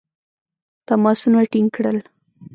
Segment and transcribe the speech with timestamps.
[0.87, 1.97] تماسونه ټینګ کړل.